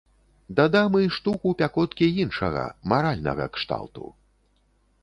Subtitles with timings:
[0.59, 2.65] Дадам і штуку пякоткі іншага,
[2.95, 4.03] маральнага кшталту.